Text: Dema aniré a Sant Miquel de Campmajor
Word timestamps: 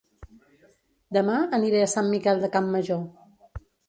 Dema 1.17 1.35
aniré 1.57 1.81
a 1.87 1.89
Sant 1.93 2.09
Miquel 2.13 2.41
de 2.45 2.49
Campmajor 2.57 3.05